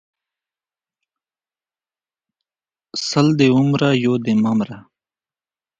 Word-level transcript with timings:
څلرم:سل 3.07 3.27
دي 3.39 3.47
ومره 3.57 3.87
یو 4.03 4.13
دي 4.23 4.33
مه 4.43 4.51
مره 4.57 4.79